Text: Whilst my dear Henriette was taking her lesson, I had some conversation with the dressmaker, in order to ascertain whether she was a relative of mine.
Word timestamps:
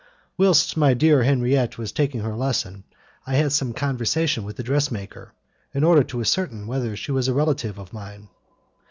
Whilst 0.35 0.75
my 0.77 0.95
dear 0.95 1.21
Henriette 1.21 1.77
was 1.77 1.91
taking 1.91 2.21
her 2.21 2.33
lesson, 2.35 2.85
I 3.27 3.35
had 3.35 3.51
some 3.51 3.71
conversation 3.71 4.43
with 4.43 4.55
the 4.55 4.63
dressmaker, 4.63 5.35
in 5.75 5.83
order 5.83 6.01
to 6.05 6.21
ascertain 6.21 6.65
whether 6.65 6.95
she 6.95 7.11
was 7.11 7.27
a 7.27 7.35
relative 7.35 7.77
of 7.77 7.93
mine. 7.93 8.29